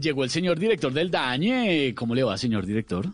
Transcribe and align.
Llegó 0.00 0.24
el 0.24 0.30
señor 0.30 0.58
director 0.58 0.92
del 0.92 1.10
DAñe. 1.10 1.94
¿Cómo 1.94 2.14
le 2.14 2.22
va, 2.22 2.38
señor 2.38 2.64
director? 2.64 3.08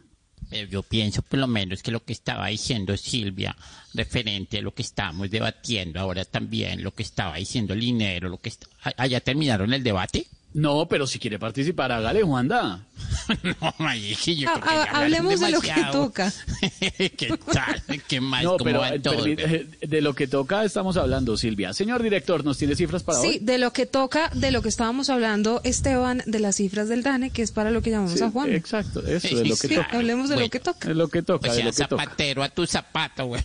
Pero 0.49 0.69
yo 0.69 0.83
pienso 0.83 1.23
por 1.23 1.41
lo 1.41 1.49
menos 1.49 1.83
que 1.83 1.91
lo 1.91 2.05
que 2.05 2.13
estaba 2.13 2.47
diciendo 2.47 2.97
Silvia, 2.97 3.57
referente 3.95 4.59
a 4.59 4.63
lo 4.63 4.73
que 4.73 4.83
estamos 4.83 5.29
debatiendo 5.29 5.99
ahora 5.99 6.25
también, 6.25 6.85
lo 6.85 6.93
que 6.93 7.03
estaba 7.03 7.37
diciendo 7.37 7.75
Linero, 7.75 8.29
lo 8.29 8.39
que 8.39 8.51
está... 8.51 8.69
¿Ah, 8.97 9.07
¿Ya 9.09 9.21
terminaron 9.21 9.73
el 9.73 9.83
debate? 9.83 10.27
No, 10.55 10.87
pero 10.87 11.07
si 11.07 11.19
quiere 11.19 11.39
participar, 11.39 11.91
hágale, 11.91 12.23
Juanda. 12.23 12.87
no, 13.61 13.75
Mayiki, 13.79 14.37
yo 14.37 14.48
Ha- 14.48 14.53
creo 14.55 14.62
que 14.65 14.69
ha- 14.71 14.73
ya 14.75 14.80
hablaron 14.83 15.03
hablemos 15.05 15.41
de 15.41 15.51
lo 15.51 15.61
que 15.61 15.73
toca. 15.93 16.33
¿Qué 17.16 17.39
tal? 17.52 17.83
¿Qué 18.09 18.21
más? 18.21 18.43
No, 18.45 18.51
¿Cómo 18.59 18.65
pero 18.65 18.85
eh, 18.85 19.01
eh, 19.39 19.87
de 19.87 20.01
lo 20.01 20.15
que 20.15 20.27
toca 20.27 20.65
estamos 20.65 20.97
hablando, 20.97 21.37
Silvia. 21.37 21.73
Señor 21.73 22.02
director, 22.02 22.45
¿nos 22.45 22.59
tiene 22.59 22.75
cifras 22.77 23.02
para 23.02 23.21
Sí, 23.21 23.27
hoy? 23.29 23.39
de 23.41 23.59
lo 23.59 23.73
que 23.73 23.87
toca, 23.87 24.30
de 24.35 24.51
lo 24.51 24.62
que 24.62 24.69
estábamos 24.69 25.11
hablando, 25.11 25.61
Esteban, 25.65 26.23
de 26.27 26.41
las 26.41 26.57
cifras 26.57 26.89
del 26.89 27.02
DANE, 27.02 27.30
que 27.30 27.43
es 27.43 27.52
para 27.52 27.71
lo 27.71 27.83
que 27.83 27.91
llamamos 27.91 28.12
Sí, 28.19 28.23
a 28.23 28.30
Juan. 28.30 28.52
Exacto, 28.52 29.01
eso 29.07 29.27
es 29.29 29.33
lo 29.49 29.57
que 29.57 29.69
Sí, 29.69 29.74
toca. 29.74 29.88
hablemos 29.93 30.29
de 30.29 30.37
lo 30.37 30.49
que 30.51 30.60
toca. 30.60 30.91
Es 30.91 30.97
lo 30.97 31.09
que 31.09 31.23
toca, 31.23 31.49
O 31.49 31.51
de 31.52 31.57
sea, 31.57 31.65
lo 31.66 31.73
que 31.73 31.85
toca. 31.85 32.02
zapatero 32.04 32.43
a 32.43 32.49
tu 32.49 32.66
zapato, 32.66 33.27
güey. 33.27 33.43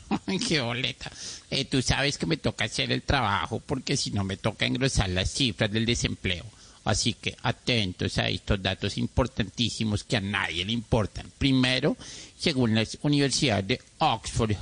Qué 0.48 0.62
boleta. 0.62 1.12
Eh, 1.50 1.66
tú 1.66 1.82
sabes 1.82 2.18
que 2.18 2.26
me 2.26 2.38
toca 2.38 2.66
hacer 2.66 2.92
el 2.92 3.02
trabajo 3.02 3.60
porque 3.66 3.98
si 3.98 4.12
no 4.12 4.24
me 4.24 4.38
toca 4.38 4.66
engrosar 4.66 5.10
las 5.10 5.32
cifras 5.32 5.72
del 5.72 5.86
desempleo. 5.86 6.46
Así 6.84 7.14
que 7.14 7.36
atentos 7.44 8.18
a 8.18 8.28
estos 8.28 8.62
datos 8.62 8.98
importantísimos 8.98 10.04
que 10.04 10.18
a 10.18 10.22
nadie 10.22 10.66
le 10.66 10.72
importan. 10.72 11.32
Primero, 11.38 11.96
según 12.38 12.74
las 12.74 12.98
universidades 13.04 13.68
de 13.68 13.82
Oxford, 14.00 14.56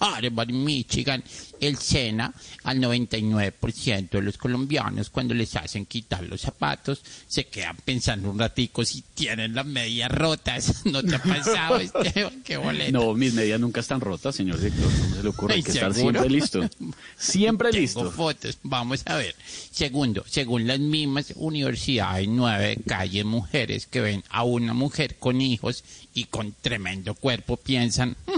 Harvard, 0.00 0.48
Michigan, 0.50 1.22
el 1.60 1.76
SENA, 1.76 2.32
al 2.64 2.78
99% 2.80 4.10
de 4.10 4.22
los 4.22 4.36
colombianos 4.38 5.10
cuando 5.10 5.34
les 5.34 5.54
hacen 5.56 5.86
quitar 5.86 6.22
los 6.24 6.40
zapatos 6.40 7.00
se 7.26 7.44
quedan 7.46 7.76
pensando 7.84 8.30
un 8.30 8.38
ratico 8.38 8.84
si 8.84 9.02
tienen 9.14 9.54
las 9.54 9.66
medias 9.66 10.10
rotas. 10.10 10.82
¿No 10.86 11.02
te 11.02 11.16
ha 11.16 11.22
pasado, 11.22 11.76
Esteban? 11.80 12.42
Qué 12.44 12.56
boleta. 12.56 12.92
No, 12.92 13.14
mis 13.14 13.34
medias 13.34 13.58
nunca 13.60 13.80
están 13.80 14.00
rotas, 14.00 14.34
señor 14.36 14.58
director. 14.60 14.90
¿Cómo 14.92 15.14
se 15.16 15.22
le 15.22 15.28
ocurre? 15.28 15.54
Hay 15.54 15.62
que 15.62 15.70
estar 15.72 15.94
siempre 15.94 16.28
listo. 16.30 16.60
Siempre 17.18 17.70
Tengo 17.70 17.80
listo. 17.82 18.10
fotos, 18.12 18.58
vamos 18.62 19.02
a 19.06 19.16
ver. 19.16 19.34
Segundo, 19.70 20.24
según 20.28 20.66
las 20.66 20.78
mismas 20.78 21.32
universidades, 21.36 22.28
nueve 22.28 22.76
de 22.76 22.82
calle 22.84 23.24
mujeres 23.24 23.86
que 23.86 24.00
ven 24.00 24.22
a 24.30 24.44
una 24.44 24.72
mujer 24.72 25.16
con 25.18 25.40
hijos 25.40 25.82
y 26.14 26.24
con 26.24 26.54
tremendo 26.60 27.14
cuerpo 27.14 27.56
piensan, 27.56 28.16
"Hmm, 28.26 28.37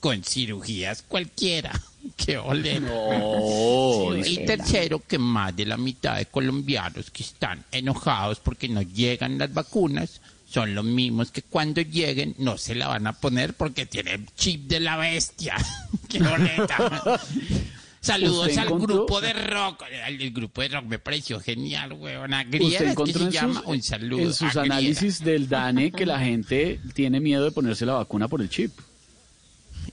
con 0.00 0.22
cirugías 0.24 1.02
cualquiera. 1.02 1.72
Qué. 2.16 2.34
No, 2.80 4.16
Y 4.16 4.44
tercero, 4.44 5.02
que 5.06 5.18
más 5.18 5.54
de 5.56 5.66
la 5.66 5.76
mitad 5.76 6.16
de 6.16 6.26
colombianos 6.26 7.10
que 7.10 7.22
están 7.22 7.64
enojados 7.72 8.38
porque 8.40 8.68
no 8.68 8.82
llegan 8.82 9.38
las 9.38 9.52
vacunas 9.52 10.20
son 10.48 10.74
los 10.76 10.84
mismos 10.84 11.32
que 11.32 11.42
cuando 11.42 11.80
lleguen 11.80 12.34
no 12.38 12.56
se 12.56 12.76
la 12.76 12.86
van 12.88 13.06
a 13.08 13.12
poner 13.14 13.54
porque 13.54 13.84
tienen 13.86 14.26
chip 14.36 14.68
de 14.68 14.78
la 14.80 14.96
bestia. 14.96 15.56
¡Qué 16.08 16.20
boleta! 16.20 17.20
Saludos 18.00 18.46
¿Usted 18.46 18.58
al 18.58 18.68
encontró- 18.68 18.94
grupo 18.98 19.20
de 19.20 19.32
rock. 19.32 19.82
El, 20.06 20.22
el 20.22 20.30
grupo 20.30 20.62
de 20.62 20.68
rock 20.68 20.84
me 20.84 21.00
pareció 21.00 21.40
genial, 21.40 21.92
weón. 21.94 22.32
Agriera, 22.34 22.94
que 22.94 23.12
se 23.12 23.30
llama. 23.32 23.54
sus, 23.60 23.66
Un 23.66 23.82
saludo. 23.82 24.20
en 24.22 24.32
sus 24.32 24.42
Agriera. 24.56 24.62
análisis 24.76 25.24
del 25.24 25.48
DANE 25.48 25.90
que 25.90 26.06
la 26.06 26.20
gente 26.20 26.78
tiene 26.94 27.18
miedo 27.18 27.42
de 27.44 27.50
ponerse 27.50 27.84
la 27.84 27.94
vacuna 27.94 28.28
por 28.28 28.40
el 28.40 28.48
chip. 28.48 28.70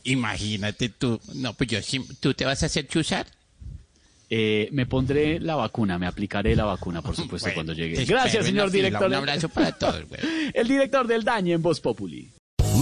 Imagínate 0.04 0.90
tú. 0.90 1.20
No, 1.36 1.54
pues 1.54 1.70
yo 1.70 1.82
sí. 1.82 2.06
¿Tú 2.20 2.34
te 2.34 2.46
vas 2.46 2.62
a 2.64 2.66
hacer 2.68 2.88
chuzar? 2.88 3.26
Eh, 4.30 4.68
me 4.72 4.86
pondré 4.86 5.40
la 5.40 5.56
vacuna, 5.56 6.00
me 6.00 6.08
aplicaré 6.08 6.56
la 6.56 6.66
vacuna, 6.66 7.02
por 7.02 7.16
supuesto, 7.16 7.46
Bueno, 7.48 7.56
cuando 7.56 7.74
llegue. 7.74 8.04
Gracias, 8.06 8.46
señor 8.46 8.70
fila. 8.72 8.84
director. 8.88 9.08
Un 9.08 9.14
abrazo 9.16 9.50
para 9.50 9.72
todos, 9.72 10.08
güey. 10.08 10.22
El 10.54 10.68
director 10.68 11.08
del 11.08 11.24
DAñe 11.24 11.54
en 11.54 11.62
Voz 11.62 11.80
Populi. 11.80 12.32